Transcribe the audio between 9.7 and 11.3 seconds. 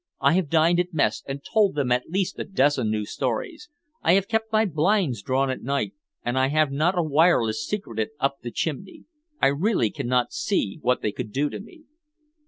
cannot see what they